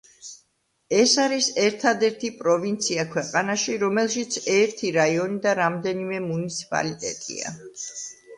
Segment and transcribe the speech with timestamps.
[0.99, 7.55] ეს არის ერთადერთი პროვინცია ქვეყანაში, რომელშიც ერთი რაიონი და რამდენიმე მუნიციპალიტეტია.